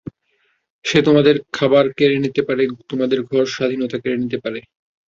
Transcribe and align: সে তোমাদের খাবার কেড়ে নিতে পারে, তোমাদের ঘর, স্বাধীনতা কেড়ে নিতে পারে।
সে 0.85 0.99
তোমাদের 1.01 1.35
খাবার 1.51 1.85
কেড়ে 1.97 2.17
নিতে 2.17 2.41
পারে, 2.47 2.61
তোমাদের 2.89 3.19
ঘর, 3.23 3.45
স্বাধীনতা 3.47 3.97
কেড়ে 3.97 4.17
নিতে 4.17 4.37
পারে। 4.43 4.59